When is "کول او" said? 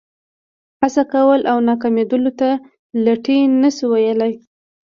1.13-1.57